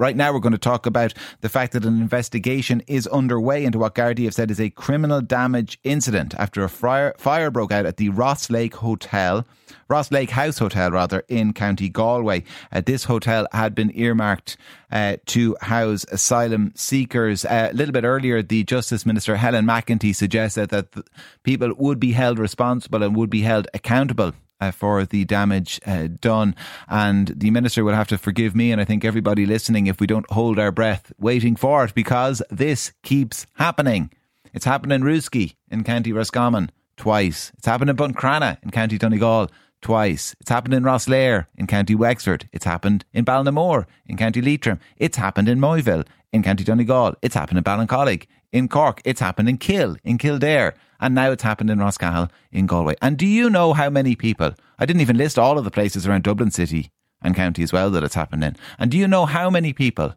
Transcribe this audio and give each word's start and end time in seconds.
Right 0.00 0.16
now, 0.16 0.32
we're 0.32 0.40
going 0.40 0.52
to 0.52 0.58
talk 0.58 0.86
about 0.86 1.12
the 1.42 1.50
fact 1.50 1.74
that 1.74 1.84
an 1.84 2.00
investigation 2.00 2.82
is 2.86 3.06
underway 3.08 3.66
into 3.66 3.78
what 3.78 3.94
Gardaí 3.94 4.24
have 4.24 4.32
said 4.32 4.50
is 4.50 4.58
a 4.58 4.70
criminal 4.70 5.20
damage 5.20 5.78
incident 5.84 6.34
after 6.38 6.64
a 6.64 6.70
fire, 6.70 7.14
fire 7.18 7.50
broke 7.50 7.70
out 7.70 7.84
at 7.84 7.98
the 7.98 8.08
Ross 8.08 8.48
Lake 8.48 8.76
Hotel, 8.76 9.44
Ross 9.88 10.10
Lake 10.10 10.30
House 10.30 10.56
Hotel, 10.56 10.90
rather, 10.90 11.22
in 11.28 11.52
County 11.52 11.90
Galway. 11.90 12.44
Uh, 12.72 12.80
this 12.80 13.04
hotel 13.04 13.46
had 13.52 13.74
been 13.74 13.92
earmarked 13.94 14.56
uh, 14.90 15.18
to 15.26 15.54
house 15.60 16.06
asylum 16.10 16.72
seekers. 16.74 17.44
Uh, 17.44 17.68
a 17.70 17.74
little 17.74 17.92
bit 17.92 18.04
earlier, 18.04 18.40
the 18.40 18.64
Justice 18.64 19.04
Minister, 19.04 19.36
Helen 19.36 19.66
McEntee, 19.66 20.16
suggested 20.16 20.70
that 20.70 20.92
th- 20.92 21.04
people 21.42 21.74
would 21.76 22.00
be 22.00 22.12
held 22.12 22.38
responsible 22.38 23.02
and 23.02 23.14
would 23.14 23.28
be 23.28 23.42
held 23.42 23.68
accountable 23.74 24.32
uh, 24.60 24.70
for 24.70 25.04
the 25.04 25.24
damage 25.24 25.80
uh, 25.86 26.08
done. 26.20 26.54
And 26.88 27.28
the 27.28 27.50
minister 27.50 27.84
will 27.84 27.94
have 27.94 28.08
to 28.08 28.18
forgive 28.18 28.54
me, 28.54 28.72
and 28.72 28.80
I 28.80 28.84
think 28.84 29.04
everybody 29.04 29.46
listening, 29.46 29.86
if 29.86 30.00
we 30.00 30.06
don't 30.06 30.30
hold 30.30 30.58
our 30.58 30.72
breath 30.72 31.12
waiting 31.18 31.56
for 31.56 31.84
it, 31.84 31.94
because 31.94 32.42
this 32.50 32.92
keeps 33.02 33.46
happening. 33.54 34.10
It's 34.52 34.64
happened 34.64 34.92
in 34.92 35.02
Rooskey 35.02 35.54
in 35.70 35.84
County 35.84 36.12
Roscommon 36.12 36.70
twice. 36.96 37.52
It's 37.56 37.66
happened 37.66 37.90
in 37.90 37.96
Buncrana 37.96 38.58
in 38.62 38.70
County 38.70 38.98
Donegal 38.98 39.50
twice. 39.80 40.34
It's 40.40 40.50
happened 40.50 40.74
in 40.74 40.82
Rosslare 40.82 41.46
in 41.56 41.66
County 41.66 41.94
Wexford. 41.94 42.48
It's 42.52 42.64
happened 42.64 43.04
in 43.12 43.24
Ballinamore 43.24 43.86
in 44.06 44.16
County 44.16 44.42
Leitrim. 44.42 44.80
It's 44.96 45.16
happened 45.16 45.48
in 45.48 45.58
Moville 45.58 46.06
in 46.32 46.42
County 46.42 46.64
Donegal. 46.64 47.14
It's 47.22 47.34
happened 47.34 47.58
in 47.58 47.64
Ballincollig 47.64 48.26
in 48.52 48.68
Cork. 48.68 49.00
It's 49.04 49.20
happened 49.20 49.48
in 49.48 49.58
Kill 49.58 49.96
in 50.04 50.18
Kildare. 50.18 50.74
And 51.00 51.14
now 51.14 51.30
it's 51.30 51.42
happened 51.42 51.70
in 51.70 51.78
Rosscahill 51.78 52.30
in 52.52 52.66
Galway. 52.66 52.94
And 53.00 53.16
do 53.16 53.26
you 53.26 53.48
know 53.48 53.72
how 53.72 53.88
many 53.88 54.14
people? 54.14 54.54
I 54.78 54.86
didn't 54.86 55.00
even 55.00 55.16
list 55.16 55.38
all 55.38 55.58
of 55.58 55.64
the 55.64 55.70
places 55.70 56.06
around 56.06 56.24
Dublin 56.24 56.50
City 56.50 56.90
and 57.22 57.34
County 57.34 57.62
as 57.62 57.72
well 57.72 57.90
that 57.90 58.04
it's 58.04 58.14
happened 58.14 58.44
in. 58.44 58.56
And 58.78 58.90
do 58.90 58.98
you 58.98 59.08
know 59.08 59.26
how 59.26 59.48
many 59.48 59.72
people 59.72 60.14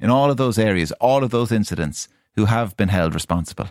in 0.00 0.10
all 0.10 0.30
of 0.30 0.36
those 0.36 0.58
areas, 0.58 0.92
all 0.92 1.22
of 1.22 1.30
those 1.30 1.52
incidents, 1.52 2.08
who 2.34 2.46
have 2.46 2.76
been 2.76 2.88
held 2.88 3.14
responsible? 3.14 3.68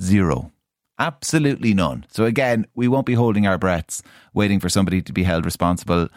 Zero. 0.00 0.50
Absolutely 0.98 1.74
none. 1.74 2.06
So 2.10 2.24
again, 2.24 2.66
we 2.74 2.88
won't 2.88 3.06
be 3.06 3.14
holding 3.14 3.46
our 3.46 3.58
breaths 3.58 4.02
waiting 4.32 4.60
for 4.60 4.68
somebody 4.68 5.02
to 5.02 5.12
be 5.12 5.24
held 5.24 5.44
responsible 5.44 6.08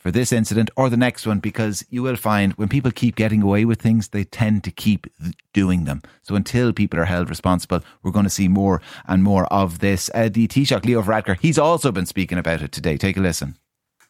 for 0.00 0.10
this 0.10 0.32
incident 0.32 0.70
or 0.76 0.88
the 0.88 0.96
next 0.96 1.26
one 1.26 1.38
because 1.38 1.84
you 1.90 2.02
will 2.02 2.16
find 2.16 2.54
when 2.54 2.68
people 2.68 2.90
keep 2.90 3.14
getting 3.14 3.42
away 3.42 3.64
with 3.64 3.80
things, 3.80 4.08
they 4.08 4.24
tend 4.24 4.64
to 4.64 4.70
keep 4.70 5.06
doing 5.52 5.84
them. 5.84 6.02
So 6.22 6.34
until 6.34 6.72
people 6.72 6.98
are 6.98 7.04
held 7.04 7.28
responsible, 7.28 7.82
we're 8.02 8.10
going 8.10 8.24
to 8.24 8.30
see 8.30 8.48
more 8.48 8.80
and 9.06 9.22
more 9.22 9.44
of 9.52 9.78
this. 9.78 10.10
Uh, 10.14 10.30
the 10.32 10.48
Taoiseach 10.48 10.84
Leo 10.84 11.02
Varadkar, 11.02 11.38
he's 11.38 11.58
also 11.58 11.92
been 11.92 12.06
speaking 12.06 12.38
about 12.38 12.62
it 12.62 12.72
today. 12.72 12.96
Take 12.96 13.18
a 13.18 13.20
listen. 13.20 13.56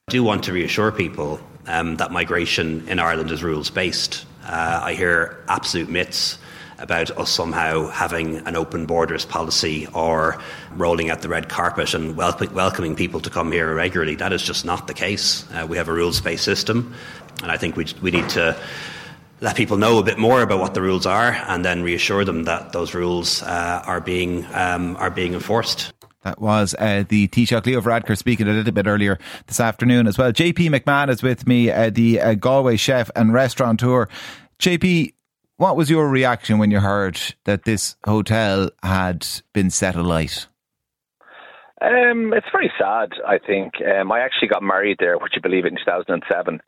I 0.08 0.12
do 0.12 0.22
want 0.22 0.44
to 0.44 0.52
reassure 0.52 0.92
people 0.92 1.40
um, 1.66 1.96
that 1.96 2.12
migration 2.12 2.88
in 2.88 2.98
Ireland 2.98 3.30
is 3.30 3.42
rules 3.42 3.68
based. 3.68 4.26
Uh, 4.44 4.80
I 4.82 4.94
hear 4.94 5.44
absolute 5.48 5.88
myths 5.88 6.38
about 6.80 7.10
us 7.12 7.30
somehow 7.30 7.88
having 7.88 8.38
an 8.46 8.56
open 8.56 8.86
borders 8.86 9.24
policy 9.24 9.86
or 9.94 10.40
rolling 10.74 11.10
out 11.10 11.22
the 11.22 11.28
red 11.28 11.48
carpet 11.48 11.94
and 11.94 12.16
wel- 12.16 12.36
welcoming 12.52 12.96
people 12.96 13.20
to 13.20 13.30
come 13.30 13.52
here 13.52 13.74
regularly. 13.74 14.16
That 14.16 14.32
is 14.32 14.42
just 14.42 14.64
not 14.64 14.86
the 14.86 14.94
case. 14.94 15.44
Uh, 15.52 15.66
we 15.68 15.76
have 15.76 15.88
a 15.88 15.92
rules 15.92 16.20
based 16.20 16.44
system, 16.44 16.94
and 17.42 17.52
I 17.52 17.56
think 17.56 17.76
we, 17.76 17.86
we 18.02 18.10
need 18.10 18.28
to 18.30 18.56
let 19.40 19.56
people 19.56 19.76
know 19.76 19.98
a 19.98 20.02
bit 20.02 20.18
more 20.18 20.42
about 20.42 20.60
what 20.60 20.74
the 20.74 20.82
rules 20.82 21.06
are 21.06 21.32
and 21.48 21.64
then 21.64 21.82
reassure 21.82 22.24
them 22.24 22.44
that 22.44 22.72
those 22.72 22.94
rules 22.94 23.42
uh, 23.42 23.82
are, 23.86 24.00
being, 24.00 24.46
um, 24.52 24.96
are 24.96 25.10
being 25.10 25.34
enforced. 25.34 25.92
That 26.22 26.38
was 26.38 26.74
uh, 26.78 27.04
the 27.08 27.28
Taoiseach 27.28 27.64
Leo 27.64 27.80
Varadkar 27.80 28.16
speaking 28.16 28.46
a 28.46 28.52
little 28.52 28.72
bit 28.72 28.86
earlier 28.86 29.18
this 29.46 29.58
afternoon 29.58 30.06
as 30.06 30.18
well. 30.18 30.32
JP 30.32 30.68
McMahon 30.68 31.08
is 31.08 31.22
with 31.22 31.46
me, 31.46 31.70
uh, 31.70 31.88
the 31.88 32.20
uh, 32.20 32.34
Galway 32.34 32.76
chef 32.76 33.10
and 33.16 33.32
restaurateur. 33.32 34.06
JP, 34.58 35.14
what 35.60 35.76
was 35.76 35.90
your 35.90 36.08
reaction 36.08 36.56
when 36.56 36.70
you 36.70 36.80
heard 36.80 37.20
that 37.44 37.64
this 37.64 37.94
hotel 38.06 38.70
had 38.82 39.26
been 39.52 39.68
set 39.68 39.94
alight? 39.94 40.46
Um, 41.82 42.32
it's 42.32 42.46
very 42.50 42.72
sad, 42.78 43.10
I 43.28 43.36
think. 43.36 43.74
Um, 43.84 44.10
I 44.10 44.20
actually 44.20 44.48
got 44.48 44.62
married 44.62 44.96
there, 45.00 45.18
would 45.18 45.32
you 45.34 45.42
believe 45.42 45.66
it, 45.66 45.72
in 45.72 45.76
2007. 45.76 46.60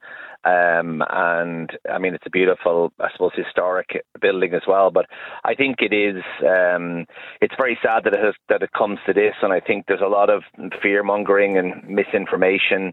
Um, 0.45 1.03
and 1.09 1.71
I 1.91 1.99
mean, 1.99 2.13
it's 2.13 2.27
a 2.27 2.31
beautiful, 2.31 2.93
I 3.01 3.09
suppose, 3.13 3.33
historic 3.35 4.05
building 4.21 4.53
as 4.53 4.63
well. 4.69 4.91
But 4.91 5.07
I 5.43 5.55
think 5.55 5.77
it 5.81 5.95
is, 5.95 6.23
um, 6.47 7.07
it's 7.41 7.55
very 7.57 7.79
sad 7.83 8.05
that 8.05 8.13
it 8.13 8.23
has, 8.23 8.35
that 8.51 8.63
it 8.63 8.73
comes 8.77 8.99
to 9.07 9.15
this. 9.15 9.37
And 9.41 9.55
I 9.55 9.61
think 9.61 9.87
there's 9.89 10.03
a 10.05 10.07
lot 10.07 10.29
of 10.29 10.43
fear 10.83 11.03
mongering 11.03 11.57
and 11.57 11.83
misinformation. 11.89 12.93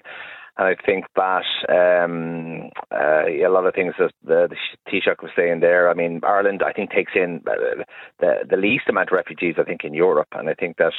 I 0.59 0.75
think 0.85 1.05
that 1.15 1.45
um, 1.69 2.69
uh, 2.91 3.25
a 3.25 3.47
lot 3.47 3.65
of 3.65 3.73
things 3.73 3.93
that 3.97 4.11
the, 4.25 4.49
the 4.49 4.57
Taoiseach 4.91 5.23
was 5.23 5.31
saying 5.33 5.61
there. 5.61 5.89
I 5.89 5.93
mean, 5.93 6.19
Ireland, 6.23 6.61
I 6.65 6.73
think, 6.73 6.91
takes 6.91 7.13
in 7.15 7.41
uh, 7.47 7.83
the 8.19 8.45
the 8.49 8.57
least 8.57 8.89
amount 8.89 9.09
of 9.09 9.13
refugees, 9.13 9.55
I 9.57 9.63
think, 9.63 9.85
in 9.85 9.93
Europe, 9.93 10.27
and 10.33 10.49
I 10.49 10.53
think 10.53 10.75
that 10.77 10.91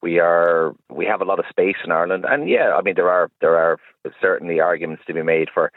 we 0.00 0.18
are 0.18 0.72
we 0.90 1.04
have 1.04 1.20
a 1.20 1.26
lot 1.26 1.38
of 1.38 1.44
space 1.50 1.76
in 1.84 1.92
Ireland. 1.92 2.24
And 2.26 2.48
yeah, 2.48 2.72
I 2.74 2.80
mean, 2.80 2.94
there 2.96 3.10
are 3.10 3.30
there 3.42 3.56
are 3.56 3.76
certainly 4.18 4.60
arguments 4.60 5.02
to 5.06 5.12
be 5.12 5.22
made 5.22 5.48
for 5.52 5.72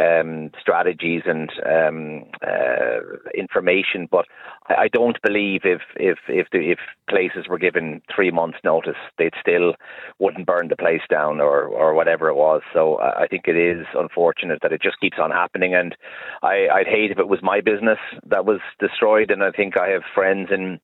um, 0.00 0.50
strategies 0.60 1.22
and 1.26 1.50
um, 1.64 2.24
uh, 2.46 3.00
information, 3.36 4.08
but 4.10 4.26
I, 4.68 4.74
I 4.74 4.88
don't 4.88 5.20
believe 5.22 5.62
if 5.64 5.82
if 5.96 6.18
if 6.28 6.48
the, 6.50 6.70
if 6.72 6.78
places 7.08 7.46
were 7.48 7.58
given 7.58 8.02
three 8.14 8.30
months' 8.30 8.58
notice, 8.64 8.96
they'd 9.18 9.34
still 9.40 9.74
wouldn't 10.18 10.46
burn 10.46 10.68
the 10.68 10.76
place 10.76 11.02
down 11.08 11.40
or 11.40 11.64
or 11.64 11.94
whatever 11.94 12.28
it 12.28 12.34
was. 12.34 12.62
So 12.72 12.96
I 12.96 13.24
I 13.24 13.26
think 13.26 13.44
it 13.46 13.56
is 13.56 13.86
unfortunate 13.94 14.60
that 14.62 14.72
it 14.72 14.82
just 14.82 15.00
keeps 15.00 15.18
on 15.20 15.30
happening, 15.30 15.74
and 15.74 15.96
I, 16.42 16.68
I'd 16.72 16.86
hate 16.86 17.10
if 17.10 17.18
it 17.18 17.28
was 17.28 17.40
my 17.42 17.60
business 17.60 17.98
that 18.26 18.44
was 18.44 18.60
destroyed. 18.80 19.30
And 19.30 19.42
I 19.42 19.50
think 19.50 19.76
I 19.76 19.88
have 19.88 20.02
friends 20.14 20.48
in 20.52 20.80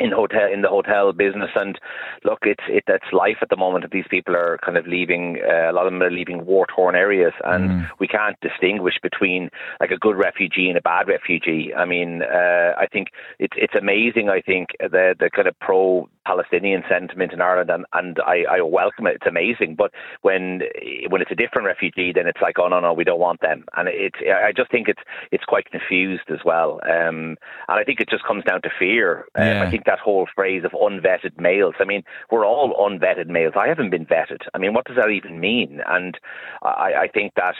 in 0.00 0.10
hotel 0.12 0.48
in 0.52 0.62
the 0.62 0.68
hotel 0.68 1.12
business. 1.12 1.50
And 1.54 1.78
look 2.24 2.40
it's 2.42 2.64
it 2.68 2.84
that's 2.86 3.12
life 3.12 3.38
at 3.42 3.48
the 3.50 3.56
moment. 3.56 3.90
These 3.90 4.06
people 4.10 4.34
are 4.36 4.58
kind 4.64 4.76
of 4.76 4.86
leaving 4.86 5.38
uh, 5.46 5.70
a 5.70 5.72
lot 5.72 5.86
of 5.86 5.92
them 5.92 6.02
are 6.02 6.10
leaving 6.10 6.46
war 6.46 6.66
torn 6.74 6.94
areas. 6.94 7.32
And 7.44 7.68
Mm. 7.68 7.90
we 7.98 8.06
can't 8.06 8.38
distinguish 8.40 8.94
between 9.02 9.50
like 9.80 9.90
a 9.90 9.98
good 9.98 10.16
refugee 10.16 10.68
and 10.68 10.78
a 10.78 10.80
bad 10.80 11.08
refugee. 11.08 11.74
I 11.74 11.84
mean 11.84 12.22
uh, 12.22 12.72
i 12.78 12.86
think 12.92 13.08
it's 13.38 13.56
it's 13.56 13.74
amazing 13.74 14.28
i 14.28 14.40
think 14.40 14.68
the 14.80 15.14
the 15.18 15.28
kind 15.34 15.48
of 15.48 15.58
pro 15.60 16.08
Palestinian 16.28 16.82
sentiment 16.90 17.32
in 17.32 17.40
Ireland, 17.40 17.70
and, 17.70 17.86
and 17.94 18.18
I, 18.20 18.44
I 18.56 18.60
welcome 18.60 19.06
it. 19.06 19.16
It's 19.16 19.26
amazing. 19.26 19.76
But 19.76 19.92
when 20.20 20.60
when 21.08 21.22
it's 21.22 21.30
a 21.30 21.42
different 21.42 21.66
refugee, 21.66 22.12
then 22.14 22.26
it's 22.26 22.42
like, 22.42 22.58
oh 22.58 22.68
no, 22.68 22.80
no, 22.80 22.92
we 22.92 23.04
don't 23.04 23.18
want 23.18 23.40
them. 23.40 23.64
And 23.76 23.88
it's 23.88 24.20
I 24.20 24.52
just 24.54 24.70
think 24.70 24.88
it's 24.88 25.00
it's 25.32 25.44
quite 25.44 25.70
confused 25.70 26.28
as 26.28 26.40
well. 26.44 26.80
Um, 26.84 27.38
and 27.68 27.78
I 27.80 27.84
think 27.84 28.00
it 28.00 28.10
just 28.10 28.24
comes 28.24 28.44
down 28.44 28.60
to 28.62 28.70
fear. 28.78 29.24
Um, 29.34 29.62
I 29.66 29.70
think 29.70 29.84
that 29.86 29.98
whole 29.98 30.28
phrase 30.34 30.64
of 30.64 30.72
unvetted 30.72 31.40
males. 31.40 31.76
I 31.80 31.84
mean, 31.84 32.02
we're 32.30 32.44
all 32.44 32.76
unvetted 32.86 33.28
males. 33.28 33.54
I 33.56 33.68
haven't 33.68 33.90
been 33.90 34.04
vetted. 34.04 34.42
I 34.52 34.58
mean, 34.58 34.74
what 34.74 34.84
does 34.84 34.96
that 34.96 35.08
even 35.08 35.40
mean? 35.40 35.80
And 35.86 36.18
I, 36.62 36.92
I 37.04 37.08
think 37.08 37.32
that 37.36 37.56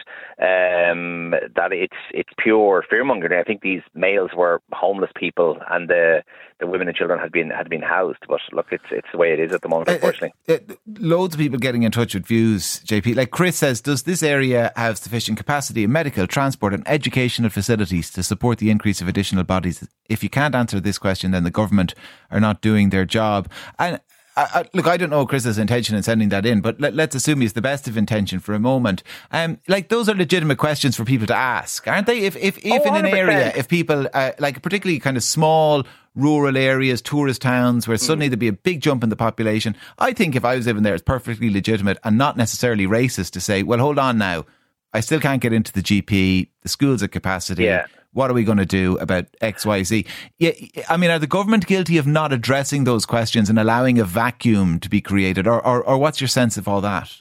um, 0.51 1.31
that 1.57 1.73
it's 1.73 2.03
it's 2.13 2.35
pure 2.37 2.85
fearmongering. 2.93 3.41
I 3.41 3.45
think 3.45 3.63
these 3.63 3.83
males 3.95 4.33
were 4.37 4.61
homeless 4.73 5.11
people, 5.17 5.59
and 5.71 5.89
the 5.89 6.23
the 6.61 6.67
women 6.67 6.89
and 6.89 6.97
children 6.97 7.19
had 7.19 7.33
been 7.33 7.51
had 7.51 7.71
been 7.71 7.83
housed. 7.83 8.25
But 8.29 8.41
look, 8.59 8.67
it's 8.73 8.85
it's 8.91 9.09
the 9.13 9.19
way 9.19 9.33
it 9.33 9.41
is 9.41 9.53
at 9.53 9.63
the 9.63 9.69
moment, 9.69 9.89
unfortunately. 9.89 10.35
Uh, 10.49 10.55
uh, 10.55 10.75
loads 10.99 11.35
of 11.35 11.41
people 11.41 11.59
getting 11.59 11.85
in 11.85 11.91
touch 11.91 12.15
with 12.15 12.27
views, 12.27 12.81
JP. 12.81 13.17
Like 13.17 13.31
Chris 13.31 13.57
says, 13.57 13.81
does 13.81 14.03
this 14.03 14.23
area 14.23 14.73
have 14.77 14.99
sufficient 14.99 15.39
capacity 15.39 15.85
in 15.85 15.93
medical, 15.93 16.27
transport, 16.27 16.75
and 16.75 16.87
educational 16.87 17.51
facilities 17.51 18.11
to 18.11 18.23
support 18.23 18.59
the 18.59 18.71
increase 18.71 19.01
of 19.01 19.09
additional 19.09 19.45
bodies? 19.45 19.89
If 20.09 20.23
you 20.23 20.29
can't 20.29 20.55
answer 20.55 20.81
this 20.81 20.99
question, 20.99 21.31
then 21.31 21.45
the 21.45 21.51
government 21.51 21.95
are 22.31 22.41
not 22.41 22.61
doing 22.61 22.91
their 22.91 23.05
job. 23.05 23.51
And 23.79 24.01
I, 24.37 24.61
I, 24.61 24.65
look, 24.73 24.87
I 24.87 24.97
don't 24.97 25.11
know 25.11 25.27
Chris's 25.27 25.59
intention 25.59 25.97
in 25.97 26.03
sending 26.03 26.29
that 26.29 26.47
in, 26.47 26.61
but 26.61 26.81
let, 26.81 26.95
let's 26.95 27.15
assume 27.17 27.41
he's 27.41 27.55
the 27.55 27.63
best 27.63 27.89
of 27.89 27.97
intention 27.97 28.39
for 28.39 28.55
a 28.55 28.61
moment. 28.61 29.03
Um, 29.33 29.59
like 29.67 29.89
those 29.89 30.09
are 30.09 30.15
legitimate 30.15 30.59
questions 30.59 30.97
for 30.97 31.05
people 31.05 31.27
to 31.27 31.35
ask, 31.35 31.89
aren't 31.89 32.07
they? 32.07 32.21
If 32.21 32.37
if, 32.37 32.59
if 32.59 32.83
Oh, 32.85 32.89
in 32.89 33.05
an 33.05 33.07
area, 33.07 33.53
if 33.57 33.69
people 33.69 34.07
uh, 34.15 34.33
like 34.39 34.63
particularly 34.63 35.01
kind 35.01 35.17
of 35.17 35.25
small 35.25 35.85
rural 36.19 36.57
areas, 36.57 37.01
tourist 37.01 37.41
towns, 37.41 37.87
where 37.89 37.97
hmm. 37.97 38.05
suddenly 38.05 38.29
there'd 38.29 38.39
be 38.39 38.49
a 38.49 38.53
big 38.53 38.81
jump 38.81 39.03
in 39.03 39.09
the 39.09 39.17
population, 39.17 39.75
I 39.99 40.13
think 40.13 40.37
if 40.37 40.45
I 40.45 40.57
was 40.57 40.67
living 40.67 40.83
there, 40.83 40.95
it's 40.95 41.03
perfectly 41.03 41.51
legitimate 41.51 41.99
and 42.05 42.19
not 42.19 42.37
necessarily 42.37 42.87
racist 42.87 43.31
to 43.33 43.41
say, 43.41 43.63
well, 43.63 43.79
hold 43.79 43.99
on 43.99 44.19
now, 44.19 44.45
I 44.93 45.01
still 45.01 45.21
can't 45.21 45.41
get 45.41 45.53
into 45.53 45.73
the 45.73 45.83
GP, 45.83 46.49
the 46.63 46.69
school's 46.69 47.03
at 47.03 47.13
capacity. 47.13 47.65
Yeah. 47.65 47.87
What 48.13 48.31
are 48.31 48.35
we 48.35 48.43
going 48.43 48.59
to 48.59 48.67
do 48.67 48.97
about 48.99 49.27
X, 49.41 49.67
Y, 49.67 49.83
Z? 49.83 50.07
Yeah, 50.39 50.53
I 50.89 50.97
mean, 50.97 51.11
are 51.11 51.19
the 51.19 51.27
government 51.27 51.67
guilty 51.67 51.99
of 51.99 52.07
not 52.07 52.33
addressing 52.33 52.85
those 52.85 53.05
questions 53.05 53.51
and 53.51 53.59
allowing 53.59 53.99
a 53.99 54.05
vacuum 54.05 54.81
to 54.81 54.89
be 54.89 55.01
created, 55.01 55.47
or, 55.47 55.65
or, 55.65 55.85
or 55.85 55.99
what's 55.99 56.21
your 56.21 56.29
sense 56.29 56.57
of 56.57 56.67
all 56.67 56.81
that? 56.81 57.15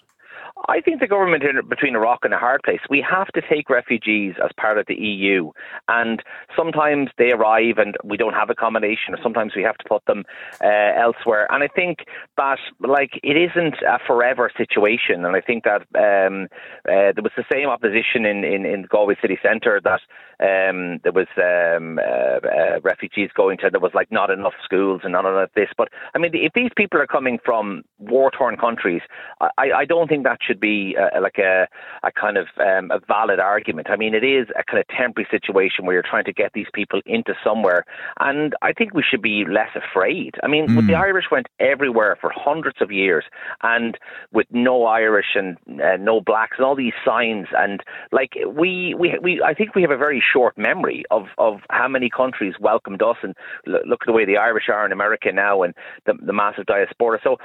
I 0.70 0.82
think 0.82 1.00
the 1.00 1.08
government 1.08 1.44
is 1.44 1.50
between 1.70 1.96
a 1.96 2.00
rock 2.00 2.20
and 2.24 2.34
a 2.34 2.38
hard 2.38 2.62
place. 2.64 2.80
We 2.90 3.06
have 3.10 3.28
to 3.28 3.42
take 3.42 3.70
refugees 3.70 4.36
as 4.44 4.52
part 4.60 4.78
of 4.78 4.86
the 4.88 4.96
EU, 4.96 5.52
and 5.88 6.22
sometimes 6.56 7.10
they 7.18 7.32
arrive 7.32 7.78
and 7.78 7.96
we 8.04 8.18
don't 8.18 8.34
have 8.34 8.50
accommodation, 8.50 9.14
or 9.14 9.18
sometimes 9.24 9.54
we 9.56 9.64
have 9.64 9.78
to 9.78 9.86
put 9.88 10.06
them 10.06 10.26
uh, 10.62 10.92
elsewhere. 11.00 11.48
And 11.52 11.64
I 11.64 11.68
think 11.68 12.00
that, 12.36 12.60
like, 12.82 13.12
it 13.24 13.38
isn't 13.38 13.76
a 13.88 14.00
forever 14.06 14.52
situation. 14.58 15.24
And 15.24 15.36
I 15.36 15.42
think 15.42 15.64
that 15.64 15.82
um, 15.96 16.48
uh, 16.86 17.14
there 17.16 17.24
was 17.24 17.32
the 17.38 17.46
same 17.52 17.70
opposition 17.70 18.26
in, 18.26 18.44
in, 18.44 18.66
in 18.66 18.84
Galway 18.84 19.16
city 19.22 19.38
centre 19.42 19.80
that 19.84 20.02
um, 20.40 21.00
there 21.04 21.14
was 21.14 21.28
um, 21.38 22.00
uh, 22.00 22.46
uh, 22.48 22.80
refugees 22.82 23.30
going 23.34 23.58
to. 23.60 23.70
There 23.72 23.80
was 23.80 23.94
like 23.94 24.12
not 24.12 24.30
enough 24.30 24.54
schools 24.64 25.02
and 25.04 25.14
not 25.14 25.26
enough 25.26 25.50
this. 25.56 25.70
But 25.78 25.90
I 26.14 26.20
mean, 26.20 26.32
if 26.34 26.54
these 26.54 26.72
people 26.76 27.00
are 27.00 27.08
coming 27.08 27.40
from 27.44 27.84
war 28.00 28.32
torn 28.32 28.58
countries, 28.58 29.02
I, 29.42 29.72
I 29.72 29.86
don't 29.86 30.08
think 30.08 30.24
that 30.26 30.40
should 30.46 30.57
be 30.60 30.96
uh, 31.00 31.22
like 31.22 31.38
a, 31.38 31.68
a 32.04 32.12
kind 32.12 32.38
of 32.38 32.48
um, 32.60 32.92
a 32.92 33.00
valid 33.08 33.40
argument. 33.40 33.90
I 33.90 33.96
mean, 33.96 34.14
it 34.14 34.24
is 34.24 34.48
a 34.58 34.64
kind 34.64 34.80
of 34.80 34.88
temporary 34.88 35.28
situation 35.30 35.86
where 35.86 35.94
you're 35.94 36.04
trying 36.04 36.26
to 36.26 36.34
get 36.34 36.54
these 36.54 36.68
people 36.74 37.02
into 37.06 37.34
somewhere, 37.44 37.86
and 38.20 38.56
I 38.62 38.74
think 38.74 38.94
we 38.94 39.04
should 39.10 39.22
be 39.22 39.46
less 39.46 39.70
afraid. 39.76 40.36
I 40.44 40.48
mean, 40.48 40.68
mm. 40.68 40.88
the 40.88 40.96
Irish 40.96 41.26
went 41.32 41.48
everywhere 41.60 42.18
for 42.20 42.32
hundreds 42.34 42.82
of 42.82 42.92
years, 42.92 43.26
and 43.64 43.98
with 44.32 44.48
no 44.52 44.86
Irish 44.86 45.36
and 45.36 45.58
uh, 45.82 45.98
no 45.98 46.22
blacks 46.22 46.58
and 46.58 46.66
all 46.66 46.76
these 46.76 46.94
signs, 47.06 47.48
and 47.58 47.82
like 48.12 48.34
we, 48.48 48.96
we, 48.98 49.18
we, 49.22 49.42
I 49.42 49.54
think 49.54 49.76
we 49.76 49.82
have 49.82 49.92
a 49.92 49.98
very 49.98 50.24
short 50.34 50.58
memory 50.58 51.04
of 51.12 51.28
of 51.38 51.60
how 51.70 51.88
many 51.88 52.10
countries 52.10 52.56
welcomed 52.60 53.02
us, 53.02 53.18
and 53.24 53.36
look 53.66 54.02
at 54.02 54.08
the 54.08 54.14
way 54.14 54.26
the 54.26 54.38
Irish 54.38 54.70
are 54.70 54.86
in 54.86 54.92
America 54.92 55.32
now, 55.32 55.64
and 55.64 55.74
the, 56.06 56.14
the 56.22 56.34
massive 56.34 56.66
diaspora. 56.66 57.20
So 57.24 57.38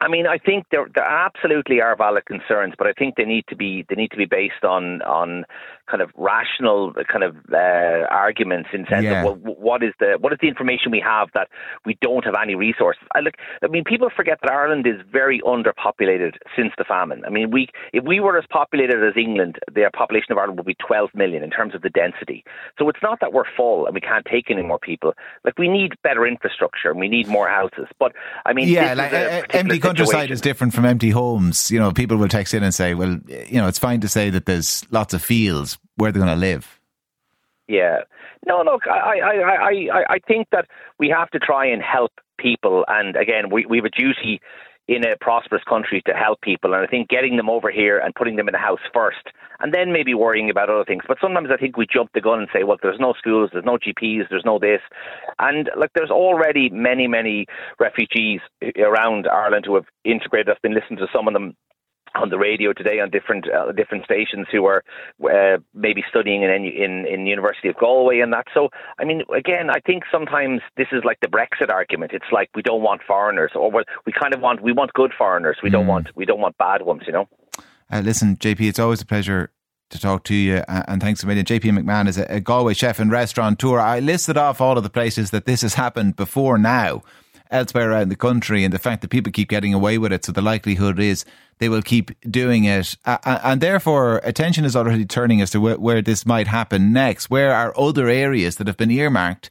I 0.00 0.08
mean, 0.08 0.26
I 0.26 0.38
think 0.38 0.66
there, 0.70 0.86
there 0.94 1.04
absolutely 1.04 1.80
are 1.80 1.96
valid 1.96 2.26
concerns, 2.26 2.74
but 2.76 2.86
I 2.86 2.92
think 2.92 3.16
they 3.16 3.24
need 3.24 3.44
to 3.48 3.56
be 3.56 3.84
they 3.88 3.94
need 3.94 4.10
to 4.10 4.16
be 4.16 4.26
based 4.26 4.64
on 4.64 5.02
on 5.02 5.44
kind 5.90 6.02
of 6.02 6.10
rational 6.16 6.92
kind 7.10 7.24
of 7.24 7.36
uh, 7.52 8.06
arguments 8.10 8.70
in 8.72 8.86
sense 8.86 9.04
yeah. 9.04 9.24
of 9.24 9.40
well, 9.42 9.54
what 9.56 9.82
is 9.82 9.92
the 10.00 10.16
what 10.20 10.32
is 10.32 10.38
the 10.40 10.48
information 10.48 10.90
we 10.90 11.00
have 11.00 11.28
that 11.34 11.48
we 11.84 11.96
don't 12.00 12.24
have 12.24 12.34
any 12.40 12.54
resources. 12.54 13.02
I 13.14 13.20
look, 13.20 13.34
I 13.62 13.68
mean, 13.68 13.84
people 13.84 14.08
forget 14.14 14.38
that 14.42 14.50
Ireland 14.50 14.86
is 14.86 15.00
very 15.10 15.40
underpopulated 15.40 16.34
since 16.56 16.72
the 16.78 16.84
famine. 16.84 17.24
I 17.24 17.30
mean, 17.30 17.50
we 17.50 17.68
if 17.92 18.04
we 18.04 18.20
were 18.20 18.38
as 18.38 18.44
populated 18.50 19.02
as 19.02 19.16
England, 19.16 19.58
the 19.72 19.90
population 19.92 20.32
of 20.32 20.38
Ireland 20.38 20.58
would 20.58 20.66
be 20.66 20.76
12 20.86 21.10
million 21.14 21.42
in 21.42 21.50
terms 21.50 21.74
of 21.74 21.82
the 21.82 21.90
density. 21.90 22.44
So 22.78 22.88
it's 22.88 23.02
not 23.02 23.20
that 23.20 23.32
we're 23.32 23.44
full 23.56 23.86
and 23.86 23.94
we 23.94 24.00
can't 24.00 24.26
take 24.26 24.50
any 24.50 24.62
more 24.62 24.78
people. 24.78 25.14
Like 25.44 25.58
we 25.58 25.68
need 25.68 25.92
better 26.02 26.26
infrastructure 26.26 26.90
and 26.90 27.00
we 27.00 27.08
need 27.08 27.28
more 27.28 27.48
houses. 27.48 27.86
But 27.98 28.12
I 28.44 28.52
mean, 28.52 28.68
yeah, 28.68 28.94
like, 28.94 29.12
uh, 29.12 29.42
empty 29.50 29.78
countryside 29.78 30.30
is 30.30 30.40
different 30.40 30.74
from 30.74 30.84
empty 30.84 31.10
homes. 31.10 31.70
You 31.70 31.78
know, 31.78 31.92
people 31.92 32.16
will 32.16 32.28
text 32.28 32.54
in 32.54 32.62
and 32.62 32.74
say, 32.74 32.94
well, 32.94 33.18
you 33.28 33.60
know, 33.60 33.68
it's 33.68 33.78
fine 33.78 34.00
to 34.00 34.08
say 34.08 34.30
that 34.30 34.46
there's 34.46 34.84
lots 34.90 35.14
of 35.14 35.22
fields. 35.22 35.75
Where 35.96 36.12
they're 36.12 36.22
going 36.22 36.34
to 36.34 36.40
live? 36.40 36.80
Yeah. 37.68 38.00
No, 38.46 38.62
look, 38.62 38.82
I, 38.86 39.18
I, 39.18 39.98
I, 39.98 40.04
I, 40.14 40.18
think 40.26 40.48
that 40.52 40.66
we 41.00 41.08
have 41.08 41.30
to 41.30 41.38
try 41.40 41.66
and 41.66 41.82
help 41.82 42.12
people. 42.38 42.84
And 42.86 43.16
again, 43.16 43.50
we, 43.50 43.66
we 43.66 43.78
have 43.78 43.86
a 43.86 43.90
duty 43.90 44.40
in 44.88 45.04
a 45.04 45.16
prosperous 45.20 45.64
country 45.68 46.00
to 46.06 46.12
help 46.12 46.40
people. 46.42 46.72
And 46.72 46.82
I 46.82 46.86
think 46.86 47.08
getting 47.08 47.36
them 47.36 47.50
over 47.50 47.70
here 47.70 47.98
and 47.98 48.14
putting 48.14 48.36
them 48.36 48.48
in 48.48 48.54
a 48.54 48.58
house 48.58 48.80
first, 48.94 49.32
and 49.58 49.74
then 49.74 49.92
maybe 49.92 50.14
worrying 50.14 50.48
about 50.48 50.70
other 50.70 50.84
things. 50.84 51.02
But 51.08 51.18
sometimes 51.20 51.48
I 51.52 51.56
think 51.56 51.76
we 51.76 51.86
jump 51.92 52.10
the 52.14 52.20
gun 52.20 52.40
and 52.40 52.48
say, 52.52 52.62
well, 52.62 52.76
there's 52.80 53.00
no 53.00 53.14
schools, 53.18 53.50
there's 53.52 53.64
no 53.64 53.78
GPs, 53.78 54.28
there's 54.30 54.44
no 54.44 54.60
this. 54.60 54.80
And 55.40 55.70
like, 55.76 55.90
there's 55.94 56.10
already 56.10 56.68
many, 56.70 57.08
many 57.08 57.46
refugees 57.80 58.40
around 58.78 59.26
Ireland 59.26 59.64
who 59.66 59.74
have 59.74 59.86
integrated. 60.04 60.50
I've 60.50 60.62
been 60.62 60.74
listening 60.74 60.98
to 60.98 61.08
some 61.12 61.26
of 61.26 61.34
them 61.34 61.56
on 62.16 62.30
the 62.30 62.38
radio 62.38 62.72
today 62.72 63.00
on 63.00 63.10
different 63.10 63.46
uh, 63.50 63.72
different 63.72 64.04
stations 64.04 64.46
who 64.50 64.64
are 64.66 64.82
uh, 65.24 65.58
maybe 65.74 66.02
studying 66.08 66.42
in, 66.42 66.50
in 66.50 67.06
in 67.06 67.26
University 67.26 67.68
of 67.68 67.76
Galway 67.76 68.20
and 68.20 68.32
that. 68.32 68.46
So 68.54 68.68
I 68.98 69.04
mean, 69.04 69.22
again, 69.34 69.70
I 69.70 69.80
think 69.80 70.04
sometimes 70.10 70.60
this 70.76 70.88
is 70.92 71.02
like 71.04 71.18
the 71.20 71.28
Brexit 71.28 71.70
argument. 71.70 72.12
It's 72.12 72.32
like 72.32 72.50
we 72.54 72.62
don't 72.62 72.82
want 72.82 73.02
foreigners, 73.06 73.52
or 73.54 73.70
we 73.70 74.12
kind 74.12 74.34
of 74.34 74.40
want 74.40 74.62
we 74.62 74.72
want 74.72 74.92
good 74.94 75.12
foreigners. 75.16 75.58
We 75.62 75.68
mm. 75.68 75.72
don't 75.72 75.86
want 75.86 76.08
we 76.16 76.24
don't 76.24 76.40
want 76.40 76.56
bad 76.58 76.82
ones. 76.82 77.02
You 77.06 77.12
know. 77.12 77.28
Uh, 77.90 78.00
listen, 78.00 78.36
JP, 78.36 78.60
it's 78.68 78.80
always 78.80 79.00
a 79.00 79.06
pleasure 79.06 79.52
to 79.90 80.00
talk 80.00 80.24
to 80.24 80.34
you, 80.34 80.64
and 80.66 81.00
thanks 81.00 81.22
a 81.22 81.26
million. 81.26 81.46
JP 81.46 81.78
McMahon 81.78 82.08
is 82.08 82.18
a, 82.18 82.24
a 82.24 82.40
Galway 82.40 82.74
chef 82.74 82.98
and 82.98 83.10
restaurateur. 83.10 83.78
I 83.78 84.00
listed 84.00 84.36
off 84.36 84.60
all 84.60 84.76
of 84.76 84.82
the 84.82 84.90
places 84.90 85.30
that 85.30 85.44
this 85.44 85.62
has 85.62 85.74
happened 85.74 86.16
before 86.16 86.58
now 86.58 87.02
elsewhere 87.50 87.90
around 87.90 88.08
the 88.08 88.16
country 88.16 88.64
and 88.64 88.72
the 88.72 88.78
fact 88.78 89.02
that 89.02 89.08
people 89.08 89.32
keep 89.32 89.48
getting 89.48 89.74
away 89.74 89.98
with 89.98 90.12
it. 90.12 90.24
So 90.24 90.32
the 90.32 90.42
likelihood 90.42 90.98
is 90.98 91.24
they 91.58 91.68
will 91.68 91.82
keep 91.82 92.10
doing 92.30 92.64
it. 92.64 92.96
Uh, 93.04 93.18
and 93.42 93.60
therefore, 93.60 94.18
attention 94.24 94.64
is 94.64 94.76
already 94.76 95.04
turning 95.04 95.40
as 95.40 95.50
to 95.50 95.60
where, 95.60 95.78
where 95.78 96.02
this 96.02 96.26
might 96.26 96.48
happen 96.48 96.92
next. 96.92 97.30
Where 97.30 97.52
are 97.52 97.78
other 97.78 98.08
areas 98.08 98.56
that 98.56 98.66
have 98.66 98.76
been 98.76 98.90
earmarked 98.90 99.50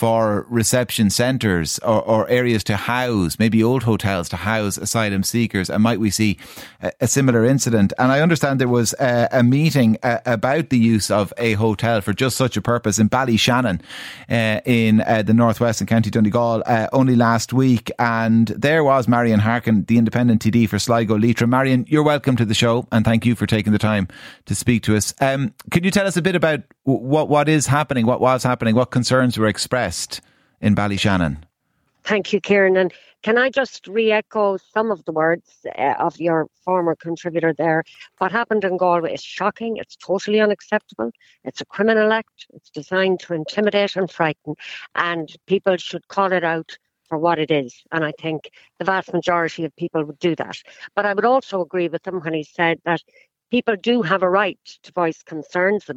for 0.00 0.46
reception 0.48 1.10
centres 1.10 1.78
or, 1.80 2.00
or, 2.00 2.26
areas 2.30 2.64
to 2.64 2.74
house, 2.74 3.38
maybe 3.38 3.62
old 3.62 3.82
hotels 3.82 4.30
to 4.30 4.36
house 4.36 4.78
asylum 4.78 5.22
seekers? 5.22 5.68
And 5.68 5.82
might 5.82 6.00
we 6.00 6.08
see 6.08 6.38
a, 6.80 6.90
a 7.02 7.06
similar 7.06 7.44
incident? 7.44 7.92
And 7.98 8.10
I 8.10 8.22
understand 8.22 8.58
there 8.58 8.66
was 8.66 8.94
a, 8.94 9.28
a 9.30 9.42
meeting 9.42 9.98
uh, 10.02 10.20
about 10.24 10.70
the 10.70 10.78
use 10.78 11.10
of 11.10 11.34
a 11.36 11.52
hotel 11.52 12.00
for 12.00 12.14
just 12.14 12.38
such 12.38 12.56
a 12.56 12.62
purpose 12.62 12.98
in 12.98 13.10
Ballyshannon 13.10 13.82
uh, 14.30 14.62
in 14.64 15.02
uh, 15.02 15.20
the 15.20 15.34
northwest 15.34 15.82
in 15.82 15.86
County 15.86 16.08
Donegal 16.08 16.62
uh, 16.64 16.88
only 16.94 17.14
last 17.14 17.52
week. 17.52 17.90
And 17.98 18.46
there 18.48 18.82
was 18.82 19.06
Marian 19.06 19.40
Harkin, 19.40 19.84
the 19.84 19.98
independent 19.98 20.40
TD 20.40 20.66
for 20.66 20.78
Sligo 20.78 21.18
Leitrim. 21.18 21.50
Marion, 21.50 21.84
you're 21.90 22.02
welcome 22.02 22.36
to 22.36 22.46
the 22.46 22.54
show 22.54 22.88
and 22.90 23.04
thank 23.04 23.26
you 23.26 23.34
for 23.34 23.44
taking 23.44 23.74
the 23.74 23.78
time 23.78 24.08
to 24.46 24.54
speak 24.54 24.82
to 24.84 24.96
us. 24.96 25.12
Um, 25.20 25.52
could 25.70 25.84
you 25.84 25.90
tell 25.90 26.06
us 26.06 26.16
a 26.16 26.22
bit 26.22 26.36
about 26.36 26.60
what, 26.84 27.28
what 27.28 27.50
is 27.50 27.66
happening, 27.66 28.06
what 28.06 28.22
was 28.22 28.42
happening, 28.42 28.74
what 28.74 28.90
concerns 28.92 29.36
were 29.36 29.46
expressed? 29.46 29.89
In 30.60 30.74
Ballyshannon. 30.74 31.38
Thank 32.04 32.32
you, 32.32 32.40
Kieran. 32.40 32.76
And 32.76 32.92
can 33.22 33.36
I 33.36 33.50
just 33.50 33.86
re 33.86 34.10
echo 34.10 34.56
some 34.56 34.90
of 34.90 35.04
the 35.04 35.12
words 35.12 35.66
uh, 35.78 35.94
of 35.98 36.18
your 36.18 36.48
former 36.64 36.96
contributor 36.96 37.52
there? 37.52 37.84
What 38.18 38.32
happened 38.32 38.64
in 38.64 38.78
Galway 38.78 39.12
is 39.14 39.22
shocking. 39.22 39.76
It's 39.76 39.96
totally 39.96 40.40
unacceptable. 40.40 41.10
It's 41.44 41.60
a 41.60 41.66
criminal 41.66 42.12
act. 42.12 42.46
It's 42.54 42.70
designed 42.70 43.20
to 43.20 43.34
intimidate 43.34 43.96
and 43.96 44.10
frighten. 44.10 44.54
And 44.94 45.28
people 45.46 45.76
should 45.76 46.08
call 46.08 46.32
it 46.32 46.44
out 46.44 46.78
for 47.08 47.18
what 47.18 47.38
it 47.38 47.50
is. 47.50 47.82
And 47.92 48.04
I 48.04 48.12
think 48.18 48.50
the 48.78 48.84
vast 48.84 49.12
majority 49.12 49.64
of 49.64 49.76
people 49.76 50.04
would 50.04 50.18
do 50.18 50.34
that. 50.36 50.56
But 50.94 51.04
I 51.04 51.12
would 51.12 51.26
also 51.26 51.60
agree 51.60 51.88
with 51.88 52.06
him 52.06 52.20
when 52.20 52.34
he 52.34 52.44
said 52.44 52.80
that 52.84 53.02
people 53.50 53.76
do 53.76 54.00
have 54.02 54.22
a 54.22 54.30
right 54.30 54.58
to 54.84 54.92
voice 54.92 55.22
concerns 55.22 55.90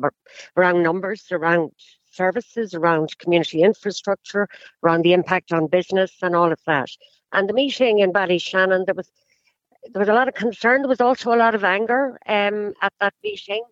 around 0.57 0.83
numbers, 0.83 1.27
around 1.31 1.71
services, 2.13 2.73
around 2.73 3.17
community 3.17 3.63
infrastructure, 3.63 4.47
around 4.83 5.03
the 5.03 5.13
impact 5.13 5.51
on 5.51 5.67
business 5.67 6.11
and 6.21 6.35
all 6.35 6.51
of 6.51 6.59
that. 6.65 6.89
And 7.31 7.49
the 7.49 7.53
meeting 7.53 7.99
in 7.99 8.13
Ballyshannon, 8.13 8.85
there 8.85 8.95
was 8.95 9.09
there 9.91 9.99
was 9.99 10.09
a 10.09 10.13
lot 10.13 10.27
of 10.27 10.33
concern. 10.33 10.81
There 10.81 10.89
was 10.89 11.01
also 11.01 11.33
a 11.33 11.35
lot 11.35 11.55
of 11.55 11.63
anger 11.63 12.17
um, 12.27 12.73
at 12.81 12.93
that 13.01 13.13
meeting. 13.23 13.63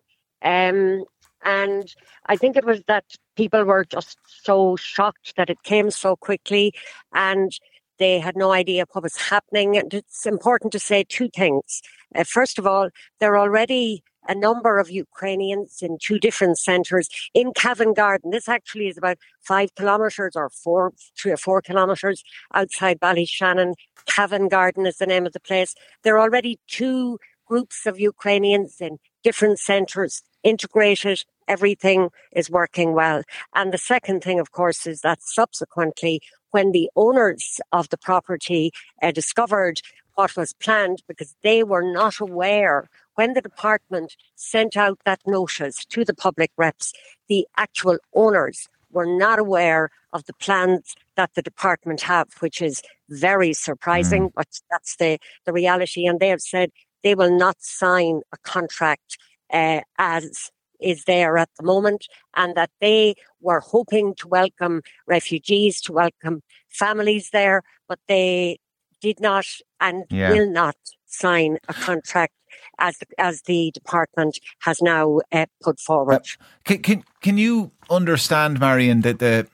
Um, 0.42 1.04
and 1.44 1.94
I 2.26 2.36
think 2.36 2.56
it 2.56 2.64
was 2.64 2.82
that 2.86 3.04
people 3.36 3.64
were 3.64 3.84
just 3.84 4.18
so 4.26 4.76
shocked 4.76 5.34
that 5.36 5.50
it 5.50 5.62
came 5.62 5.90
so 5.90 6.16
quickly 6.16 6.72
and 7.12 7.50
they 7.98 8.18
had 8.18 8.36
no 8.36 8.52
idea 8.52 8.84
what 8.92 9.02
was 9.02 9.16
happening. 9.16 9.76
And 9.76 9.92
it's 9.94 10.26
important 10.26 10.72
to 10.72 10.78
say 10.78 11.04
two 11.04 11.28
things. 11.34 11.82
Uh, 12.14 12.24
first 12.24 12.58
of 12.58 12.66
all, 12.66 12.90
they're 13.20 13.38
already 13.38 14.02
a 14.28 14.34
number 14.34 14.78
of 14.78 14.90
Ukrainians 14.90 15.78
in 15.82 15.98
two 16.00 16.18
different 16.18 16.58
centres 16.58 17.08
in 17.34 17.52
Cavangarden. 17.52 18.30
This 18.30 18.48
actually 18.48 18.88
is 18.88 18.98
about 18.98 19.18
five 19.40 19.74
kilometres 19.74 20.36
or 20.36 20.50
four, 20.50 20.92
three 21.18 21.32
or 21.32 21.36
four 21.36 21.62
kilometres 21.62 22.22
outside 22.54 23.00
Ballyshannon. 23.00 23.74
Cavangarden 24.08 24.86
is 24.86 24.98
the 24.98 25.06
name 25.06 25.26
of 25.26 25.32
the 25.32 25.40
place. 25.40 25.74
There 26.02 26.16
are 26.16 26.20
already 26.20 26.58
two 26.68 27.18
groups 27.46 27.86
of 27.86 28.00
Ukrainians 28.00 28.80
in 28.80 28.98
different 29.22 29.58
centres 29.58 30.22
integrated. 30.42 31.24
Everything 31.48 32.08
is 32.32 32.50
working 32.50 32.94
well. 32.94 33.22
And 33.54 33.72
the 33.72 33.78
second 33.78 34.22
thing, 34.22 34.40
of 34.40 34.52
course, 34.52 34.86
is 34.86 35.00
that 35.00 35.22
subsequently, 35.22 36.20
when 36.50 36.72
the 36.72 36.90
owners 36.96 37.60
of 37.72 37.88
the 37.88 37.98
property 37.98 38.70
uh, 39.02 39.10
discovered 39.10 39.80
what 40.14 40.36
was 40.36 40.52
planned 40.52 41.02
because 41.08 41.34
they 41.42 41.62
were 41.62 41.82
not 41.82 42.20
aware 42.20 42.88
when 43.14 43.34
the 43.34 43.40
department 43.40 44.16
sent 44.36 44.76
out 44.76 44.98
that 45.04 45.20
notice 45.26 45.84
to 45.86 46.04
the 46.04 46.14
public 46.14 46.50
reps, 46.56 46.92
the 47.28 47.46
actual 47.56 47.98
owners 48.14 48.68
were 48.90 49.06
not 49.06 49.38
aware 49.38 49.90
of 50.12 50.24
the 50.26 50.34
plans 50.34 50.94
that 51.16 51.30
the 51.34 51.42
department 51.42 52.02
have, 52.02 52.28
which 52.40 52.60
is 52.60 52.82
very 53.08 53.52
surprising, 53.52 54.28
mm. 54.28 54.32
but 54.34 54.48
that's 54.70 54.96
the, 54.96 55.18
the 55.46 55.52
reality. 55.52 56.06
And 56.06 56.20
they 56.20 56.28
have 56.28 56.42
said 56.42 56.70
they 57.02 57.14
will 57.14 57.36
not 57.36 57.56
sign 57.60 58.20
a 58.32 58.38
contract 58.38 59.18
uh, 59.52 59.80
as 59.98 60.50
is 60.80 61.04
there 61.04 61.38
at 61.38 61.48
the 61.58 61.64
moment, 61.64 62.06
and 62.34 62.56
that 62.56 62.70
they 62.80 63.14
were 63.40 63.60
hoping 63.60 64.14
to 64.16 64.26
welcome 64.26 64.82
refugees, 65.06 65.80
to 65.80 65.92
welcome 65.92 66.42
families 66.68 67.30
there, 67.32 67.62
but 67.88 68.00
they 68.08 68.58
did 69.00 69.20
not 69.20 69.46
and 69.80 70.04
yeah. 70.10 70.30
will 70.30 70.50
not 70.50 70.76
sign 71.12 71.58
a 71.68 71.74
contract 71.74 72.34
as 72.78 72.98
as 73.18 73.42
the 73.42 73.70
department 73.72 74.38
has 74.60 74.80
now 74.82 75.20
uh, 75.32 75.46
put 75.62 75.78
forward. 75.80 76.16
Uh, 76.16 76.20
can, 76.64 76.82
can 76.82 77.04
can 77.20 77.38
you 77.38 77.70
understand, 77.90 78.60
Marian, 78.60 79.02
that 79.02 79.18
the 79.18 79.46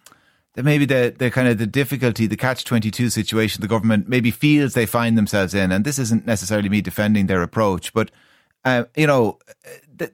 that 0.59 0.65
maybe 0.65 0.85
the, 0.85 1.15
the 1.17 1.31
kind 1.31 1.47
of 1.47 1.59
the 1.59 1.69
difficulty, 1.69 2.27
the 2.27 2.37
catch 2.37 2.65
22 2.65 3.11
situation 3.11 3.61
the 3.61 3.69
government 3.69 4.09
maybe 4.09 4.33
feels 4.33 4.75
they 4.75 4.87
find 4.87 5.17
themselves 5.17 5.55
in. 5.55 5.71
And 5.71 5.85
this 5.85 6.01
isn't 6.01 6.27
necessarily 6.27 6.69
me 6.69 6.81
defending 6.81 7.29
their 7.29 7.45
approach, 7.45 7.93
but, 7.93 8.11
uh, 8.65 8.87
you 8.97 9.07
know, 9.07 9.39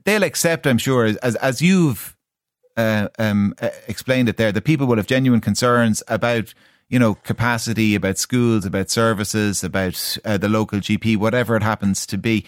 they'll 0.04 0.22
accept, 0.22 0.66
I'm 0.66 0.76
sure, 0.76 1.06
as, 1.06 1.34
as 1.36 1.62
you've 1.62 2.14
uh, 2.76 3.08
um, 3.18 3.54
uh, 3.62 3.70
explained 3.88 4.28
it 4.28 4.36
there, 4.36 4.52
that 4.52 4.64
people 4.64 4.86
will 4.86 4.96
have 4.96 5.06
genuine 5.06 5.40
concerns 5.40 6.02
about, 6.08 6.52
you 6.88 6.98
know, 6.98 7.14
capacity, 7.14 7.94
about 7.94 8.18
schools, 8.18 8.64
about 8.64 8.90
services, 8.90 9.64
about 9.64 10.18
uh, 10.24 10.36
the 10.38 10.48
local 10.48 10.78
GP, 10.78 11.16
whatever 11.16 11.56
it 11.56 11.62
happens 11.62 12.06
to 12.06 12.18
be. 12.18 12.44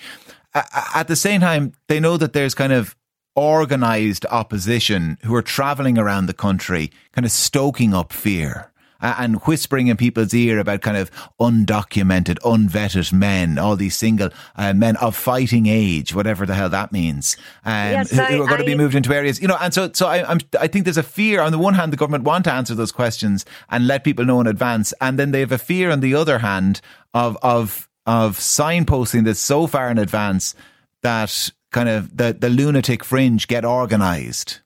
At 0.54 1.08
the 1.08 1.16
same 1.16 1.40
time, 1.40 1.72
they 1.88 2.00
know 2.00 2.16
that 2.16 2.32
there's 2.32 2.54
kind 2.54 2.72
of 2.72 2.96
organized 3.34 4.24
opposition 4.26 5.18
who 5.24 5.34
are 5.34 5.42
traveling 5.42 5.98
around 5.98 6.26
the 6.26 6.34
country, 6.34 6.90
kind 7.12 7.26
of 7.26 7.30
stoking 7.30 7.92
up 7.92 8.12
fear 8.12 8.72
and 9.00 9.36
whispering 9.42 9.88
in 9.88 9.96
people's 9.96 10.34
ear 10.34 10.58
about 10.58 10.80
kind 10.80 10.96
of 10.96 11.10
undocumented, 11.40 12.38
unvetted 12.40 13.12
men, 13.12 13.58
all 13.58 13.76
these 13.76 13.96
single 13.96 14.30
uh, 14.56 14.72
men 14.72 14.96
of 14.96 15.16
fighting 15.16 15.66
age, 15.66 16.14
whatever 16.14 16.46
the 16.46 16.54
hell 16.54 16.68
that 16.68 16.92
means, 16.92 17.36
um, 17.64 17.72
yes, 17.90 18.10
who, 18.10 18.16
who, 18.16 18.42
are 18.42 18.46
going 18.46 18.60
I, 18.60 18.64
to 18.64 18.64
be 18.64 18.76
moved 18.76 18.94
into 18.94 19.14
areas, 19.14 19.40
you 19.40 19.48
know. 19.48 19.58
And 19.60 19.72
so, 19.72 19.90
so 19.92 20.06
I, 20.06 20.30
am 20.30 20.38
I 20.60 20.66
think 20.66 20.84
there's 20.84 20.96
a 20.96 21.02
fear. 21.02 21.40
On 21.40 21.52
the 21.52 21.58
one 21.58 21.74
hand, 21.74 21.92
the 21.92 21.96
government 21.96 22.24
want 22.24 22.44
to 22.44 22.52
answer 22.52 22.74
those 22.74 22.92
questions 22.92 23.44
and 23.68 23.86
let 23.86 24.04
people 24.04 24.24
know 24.24 24.40
in 24.40 24.46
advance, 24.46 24.92
and 25.00 25.18
then 25.18 25.30
they 25.30 25.40
have 25.40 25.52
a 25.52 25.58
fear 25.58 25.90
on 25.90 26.00
the 26.00 26.14
other 26.14 26.38
hand 26.38 26.80
of 27.14 27.36
of 27.42 27.88
of 28.06 28.38
signposting 28.38 29.24
this 29.24 29.40
so 29.40 29.66
far 29.66 29.90
in 29.90 29.98
advance 29.98 30.54
that 31.02 31.50
kind 31.70 31.88
of 31.88 32.16
the, 32.16 32.36
the 32.38 32.48
lunatic 32.48 33.04
fringe 33.04 33.46
get 33.48 33.64
organised? 33.64 34.62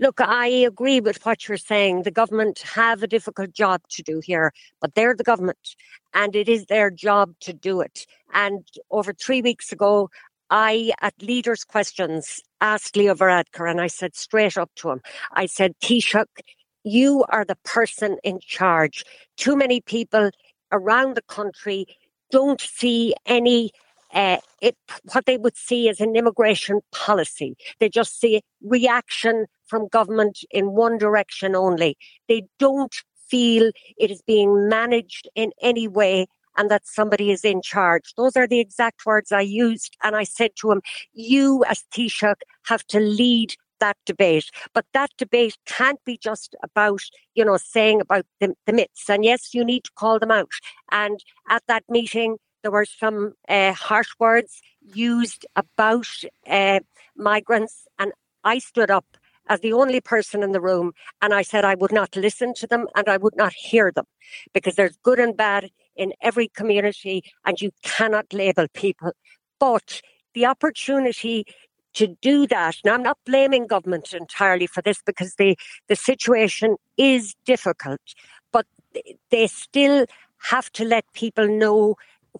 Look, 0.00 0.20
I 0.20 0.46
agree 0.46 1.00
with 1.00 1.24
what 1.26 1.48
you're 1.48 1.56
saying. 1.58 2.04
The 2.04 2.12
government 2.12 2.60
have 2.60 3.02
a 3.02 3.08
difficult 3.08 3.52
job 3.52 3.82
to 3.90 4.02
do 4.02 4.20
here, 4.22 4.52
but 4.80 4.94
they're 4.94 5.14
the 5.14 5.24
government 5.24 5.74
and 6.14 6.36
it 6.36 6.48
is 6.48 6.66
their 6.66 6.90
job 6.90 7.34
to 7.40 7.52
do 7.52 7.80
it. 7.80 8.06
And 8.32 8.64
over 8.92 9.12
three 9.12 9.42
weeks 9.42 9.72
ago, 9.72 10.08
I, 10.50 10.92
at 11.00 11.14
Leaders' 11.20 11.64
Questions, 11.64 12.40
asked 12.60 12.96
Leo 12.96 13.14
Varadkar 13.14 13.68
and 13.68 13.80
I 13.80 13.88
said 13.88 14.14
straight 14.14 14.56
up 14.56 14.70
to 14.76 14.90
him, 14.90 15.00
I 15.32 15.46
said, 15.46 15.74
Taoiseach, 15.82 16.26
you 16.84 17.24
are 17.28 17.44
the 17.44 17.58
person 17.64 18.18
in 18.22 18.38
charge. 18.40 19.04
Too 19.36 19.56
many 19.56 19.80
people 19.80 20.30
around 20.70 21.16
the 21.16 21.22
country 21.22 21.86
don't 22.30 22.60
see 22.60 23.14
any 23.26 23.72
uh, 24.14 24.38
it, 24.62 24.76
what 25.12 25.26
they 25.26 25.36
would 25.36 25.56
see 25.56 25.88
as 25.88 26.00
an 26.00 26.16
immigration 26.16 26.80
policy. 26.92 27.56
They 27.78 27.90
just 27.90 28.18
see 28.18 28.40
reaction 28.62 29.46
from 29.68 29.88
government 29.88 30.38
in 30.50 30.72
one 30.72 30.98
direction 30.98 31.54
only. 31.54 31.96
They 32.28 32.44
don't 32.58 32.94
feel 33.28 33.70
it 33.98 34.10
is 34.10 34.22
being 34.22 34.68
managed 34.68 35.28
in 35.34 35.52
any 35.60 35.86
way 35.86 36.26
and 36.56 36.70
that 36.70 36.86
somebody 36.86 37.30
is 37.30 37.44
in 37.44 37.62
charge. 37.62 38.14
Those 38.16 38.36
are 38.36 38.48
the 38.48 38.60
exact 38.60 39.06
words 39.06 39.30
I 39.30 39.42
used. 39.42 39.96
And 40.02 40.16
I 40.16 40.24
said 40.24 40.52
to 40.56 40.72
him, 40.72 40.82
you 41.12 41.64
as 41.68 41.84
Taoiseach 41.94 42.34
have 42.66 42.84
to 42.88 43.00
lead 43.00 43.54
that 43.80 43.96
debate. 44.06 44.50
But 44.74 44.86
that 44.92 45.10
debate 45.18 45.56
can't 45.66 46.04
be 46.04 46.18
just 46.18 46.56
about, 46.64 47.00
you 47.34 47.44
know, 47.44 47.56
saying 47.56 48.00
about 48.00 48.26
the, 48.40 48.54
the 48.66 48.72
myths. 48.72 49.08
And 49.08 49.24
yes, 49.24 49.54
you 49.54 49.64
need 49.64 49.84
to 49.84 49.92
call 49.94 50.18
them 50.18 50.32
out. 50.32 50.50
And 50.90 51.22
at 51.48 51.62
that 51.68 51.84
meeting, 51.88 52.38
there 52.62 52.72
were 52.72 52.86
some 52.86 53.34
uh, 53.48 53.72
harsh 53.72 54.10
words 54.18 54.60
used 54.82 55.46
about 55.54 56.08
uh, 56.46 56.80
migrants, 57.16 57.86
and 57.98 58.12
I 58.44 58.58
stood 58.58 58.90
up 58.90 59.06
as 59.48 59.60
the 59.60 59.72
only 59.72 60.00
person 60.00 60.42
in 60.42 60.52
the 60.52 60.60
room 60.60 60.92
and 61.22 61.34
I 61.34 61.42
said 61.42 61.64
I 61.64 61.74
would 61.74 61.92
not 61.92 62.16
listen 62.16 62.54
to 62.54 62.66
them 62.66 62.86
and 62.94 63.08
I 63.08 63.16
would 63.16 63.36
not 63.36 63.52
hear 63.52 63.90
them 63.90 64.06
because 64.52 64.74
there's 64.74 64.96
good 65.02 65.18
and 65.18 65.36
bad 65.36 65.70
in 65.96 66.12
every 66.20 66.48
community 66.48 67.22
and 67.44 67.60
you 67.60 67.70
cannot 67.82 68.32
label 68.32 68.66
people. 68.72 69.12
But 69.58 70.00
the 70.34 70.46
opportunity 70.46 71.44
to 71.94 72.16
do 72.22 72.46
that, 72.46 72.76
and 72.84 72.92
I'm 72.92 73.02
not 73.02 73.18
blaming 73.26 73.66
government 73.66 74.12
entirely 74.12 74.66
for 74.66 74.82
this 74.82 75.02
because 75.04 75.34
the, 75.34 75.56
the 75.88 75.96
situation 75.96 76.76
is 76.96 77.34
difficult, 77.44 78.00
but 78.52 78.66
they 79.30 79.46
still 79.46 80.06
have 80.50 80.70
to 80.72 80.84
let 80.84 81.04
people 81.14 81.48
know 81.48 81.96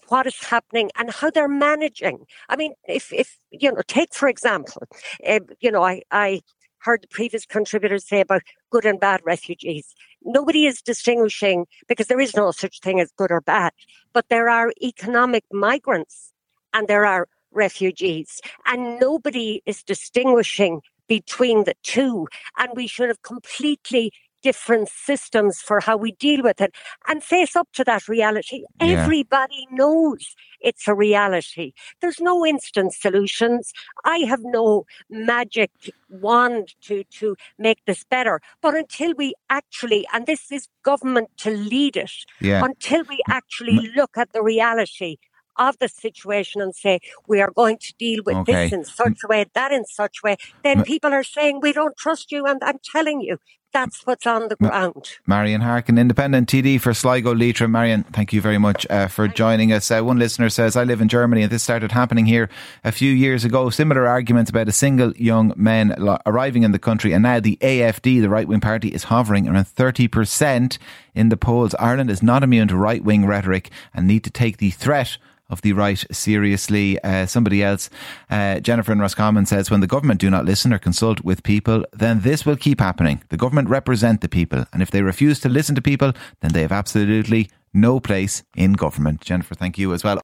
what 0.09 0.27
is 0.27 0.39
happening 0.45 0.91
and 0.97 1.11
how 1.11 1.31
they're 1.31 1.49
managing. 1.49 2.25
I 2.49 2.57
mean, 2.57 2.75
if, 2.87 3.13
if 3.13 3.39
you 3.51 3.73
know, 3.73 3.83
take 3.89 4.15
for 4.15 4.29
example, 4.29 4.83
uh, 5.27 5.41
you 5.61 5.73
know, 5.73 5.83
I, 5.83 6.03
I 6.13 6.41
heard 6.89 7.03
the 7.03 7.09
previous 7.09 7.45
contributors 7.45 8.09
say 8.09 8.21
about 8.21 8.43
good 8.71 8.87
and 8.87 8.99
bad 8.99 9.21
refugees. 9.25 9.95
Nobody 10.25 10.65
is 10.67 10.81
distinguishing 10.81 11.67
because 11.87 12.07
there 12.07 12.25
is 12.27 12.35
no 12.35 12.51
such 12.51 12.81
thing 12.81 12.99
as 12.99 13.13
good 13.21 13.31
or 13.31 13.43
bad, 13.43 13.73
but 14.15 14.25
there 14.31 14.49
are 14.49 14.73
economic 14.83 15.45
migrants 15.53 16.33
and 16.73 16.89
there 16.89 17.05
are 17.05 17.29
refugees, 17.53 18.41
and 18.67 18.99
nobody 18.99 19.63
is 19.67 19.83
distinguishing 19.83 20.81
between 21.09 21.65
the 21.65 21.75
two. 21.83 22.27
And 22.59 22.71
we 22.75 22.87
should 22.87 23.09
have 23.09 23.23
completely 23.23 24.13
different 24.43 24.89
systems 24.89 25.61
for 25.61 25.81
how 25.81 25.97
we 25.97 26.13
deal 26.13 26.43
with 26.43 26.61
it 26.61 26.75
and 27.07 27.23
face 27.23 27.57
up 27.57 27.69
to 27.75 27.85
that 27.85 28.09
reality. 28.09 28.65
Yeah. 28.81 29.03
Everybody 29.03 29.67
knows 29.71 30.35
it's 30.61 30.89
a 30.89 30.95
reality. 30.95 31.73
There's 32.01 32.21
no 32.21 32.45
instant 32.45 32.95
solutions. 32.95 33.73
I 34.05 34.19
have 34.19 34.41
no 34.43 34.85
magic 35.09 35.71
wand 36.09 36.75
to, 36.83 37.05
to 37.05 37.37
make 37.59 37.79
this 37.87 38.05
better. 38.05 38.41
But 38.61 38.75
until 38.75 39.15
we 39.17 39.35
actually, 39.51 40.07
and 40.13 40.27
this 40.27 40.51
is 40.51 40.69
government 40.83 41.29
to 41.39 41.51
lead 41.51 41.97
it, 41.97 42.11
yeah. 42.41 42.65
until 42.65 43.03
we 43.09 43.21
actually 43.29 43.91
look 43.95 44.17
at 44.17 44.33
the 44.33 44.43
reality 44.43 45.17
of 45.59 45.79
the 45.79 45.89
situation 45.89 46.61
and 46.61 46.75
say 46.75 47.01
we 47.27 47.41
are 47.41 47.51
going 47.51 47.79
to 47.79 47.95
deal 47.99 48.23
with 48.25 48.37
okay. 48.37 48.53
this 48.53 48.73
in 48.73 48.85
such 48.85 49.21
a 49.25 49.29
way, 49.29 49.45
that 49.55 49.73
in 49.73 49.85
such 49.85 50.19
a 50.23 50.27
way, 50.27 50.37
then 50.63 50.83
people 50.85 51.13
are 51.13 51.25
saying 51.25 51.61
we 51.61 51.73
don't 51.73 51.97
trust 51.97 52.33
you. 52.33 52.47
And 52.47 52.63
I'm 52.63 52.79
telling 52.93 53.21
you, 53.21 53.39
that's 53.73 54.07
what's 54.07 54.27
on 54.27 54.49
the 54.49 54.57
ground. 54.57 55.19
Marian 55.27 55.61
Harkin, 55.61 55.99
independent 55.99 56.49
TD 56.49 56.81
for 56.81 56.95
Sligo 56.95 57.35
Leitrim. 57.35 57.71
Marion, 57.71 58.05
thank 58.05 58.33
you 58.33 58.41
very 58.41 58.59
much 58.59 58.87
uh, 58.89 59.09
for 59.09 59.29
joining 59.29 59.73
us. 59.73 59.91
Uh, 59.91 60.01
one 60.01 60.19
listener 60.19 60.49
says, 60.49 60.77
I 60.77 60.85
live 60.85 61.01
in 61.01 61.09
Germany 61.09 61.43
and 61.43 61.53
this 61.53 61.63
started 61.63 61.93
happening 61.93 62.27
here 62.27 62.49
a 62.83 62.93
few 62.93 63.13
years 63.13 63.45
ago. 63.45 63.69
Similar 63.69 64.07
arguments 64.07 64.51
about 64.51 64.69
a 64.69 64.73
single 64.73 65.13
young 65.17 65.53
man 65.57 65.95
arriving 66.25 66.63
in 66.63 66.73
the 66.73 66.79
country 66.79 67.13
and 67.13 67.23
now 67.23 67.41
the 67.41 67.59
AFD, 67.61 68.21
the 68.21 68.31
right 68.31 68.49
wing 68.49 68.61
party, 68.61 68.89
is 68.89 69.05
hovering 69.05 69.47
around 69.47 69.67
30% 69.67 70.79
in 71.15 71.29
the 71.29 71.37
polls. 71.37 71.75
Ireland 71.79 72.11
is 72.11 72.23
not 72.23 72.43
immune 72.43 72.69
to 72.69 72.77
right 72.77 73.05
wing 73.05 73.27
rhetoric 73.27 73.71
and 73.93 74.07
need 74.07 74.25
to 74.25 74.31
take 74.31 74.57
the 74.57 74.71
threat 74.71 75.19
of 75.49 75.63
the 75.63 75.73
right 75.73 76.05
seriously. 76.11 77.03
Uh, 77.03 77.27
somebody 77.27 77.63
else, 77.63 77.91
uh, 78.31 78.61
Jennifer 78.61 78.93
in 78.93 79.01
Roscommon 79.01 79.47
says, 79.47 79.71
when 79.71 79.81
the 79.81 79.87
government 79.87 80.21
do 80.21 80.31
not 80.31 80.45
listen 80.45 80.73
or 80.73 80.79
consult 80.79 81.23
with 81.23 81.43
people, 81.43 81.85
then 81.93 82.21
this 82.21 82.45
will 82.45 82.57
keep 82.57 82.81
happening. 82.81 83.23
The 83.29 83.37
government 83.37 83.69
represent 83.69 84.21
the 84.21 84.29
people, 84.29 84.65
and 84.73 84.83
if 84.83 84.91
they 84.91 85.03
refuse 85.03 85.41
to 85.41 85.49
listen 85.49 85.75
to 85.75 85.83
people, 85.83 86.13
then 86.41 86.53
they 86.53 86.63
have 86.63 86.73
absolutely 86.73 87.51
no 87.73 88.01
place 88.01 88.43
in 88.57 88.73
government. 88.73 89.21
Jennifer, 89.21 89.55
thank 89.55 89.79
you 89.79 89.93
as 89.93 90.05
well. 90.05 90.21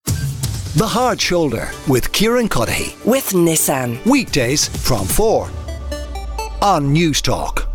The 0.76 0.87
Hard 0.87 1.21
Shoulder 1.21 1.71
with 1.87 2.11
Kieran 2.12 2.49
Cuddihy. 2.49 3.04
With 3.04 3.31
Nissan. 3.31 4.04
Weekdays 4.07 4.66
from 4.85 5.07
4 5.07 5.49
on 6.62 6.95
Newstalk. 6.95 7.74